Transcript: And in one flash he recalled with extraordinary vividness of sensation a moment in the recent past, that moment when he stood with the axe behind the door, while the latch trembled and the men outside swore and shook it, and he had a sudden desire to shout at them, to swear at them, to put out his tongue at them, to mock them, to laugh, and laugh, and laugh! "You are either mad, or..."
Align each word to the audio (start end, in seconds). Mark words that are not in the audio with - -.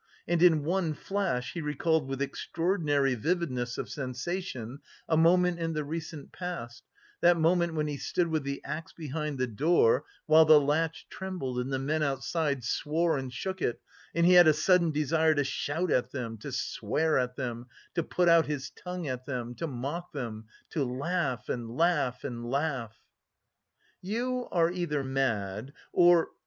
And 0.27 0.41
in 0.41 0.63
one 0.63 0.95
flash 0.95 1.53
he 1.53 1.61
recalled 1.61 2.07
with 2.07 2.23
extraordinary 2.23 3.13
vividness 3.13 3.77
of 3.77 3.87
sensation 3.87 4.79
a 5.07 5.15
moment 5.15 5.59
in 5.59 5.73
the 5.73 5.83
recent 5.83 6.31
past, 6.31 6.81
that 7.21 7.37
moment 7.37 7.75
when 7.75 7.85
he 7.85 7.97
stood 7.97 8.27
with 8.27 8.41
the 8.43 8.63
axe 8.63 8.93
behind 8.93 9.37
the 9.37 9.45
door, 9.45 10.03
while 10.25 10.43
the 10.45 10.59
latch 10.59 11.05
trembled 11.11 11.59
and 11.59 11.71
the 11.71 11.77
men 11.77 12.01
outside 12.01 12.63
swore 12.63 13.15
and 13.15 13.31
shook 13.31 13.61
it, 13.61 13.79
and 14.15 14.25
he 14.25 14.33
had 14.33 14.47
a 14.47 14.53
sudden 14.53 14.89
desire 14.89 15.35
to 15.35 15.43
shout 15.43 15.91
at 15.91 16.09
them, 16.09 16.39
to 16.39 16.51
swear 16.51 17.19
at 17.19 17.35
them, 17.35 17.67
to 17.93 18.01
put 18.01 18.27
out 18.27 18.47
his 18.47 18.71
tongue 18.71 19.05
at 19.07 19.27
them, 19.27 19.53
to 19.53 19.67
mock 19.67 20.11
them, 20.13 20.47
to 20.71 20.83
laugh, 20.83 21.47
and 21.47 21.77
laugh, 21.77 22.23
and 22.23 22.49
laugh! 22.49 22.97
"You 24.01 24.47
are 24.51 24.71
either 24.71 25.03
mad, 25.03 25.73
or..." 25.93 26.29